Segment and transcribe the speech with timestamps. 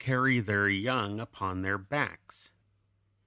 [0.03, 2.49] 176) carry their young upon their backs.